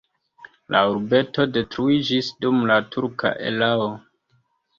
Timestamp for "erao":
3.53-3.87